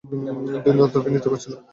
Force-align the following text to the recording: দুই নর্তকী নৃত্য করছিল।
দুই 0.63 0.73
নর্তকী 0.77 1.09
নৃত্য 1.09 1.27
করছিল। 1.31 1.53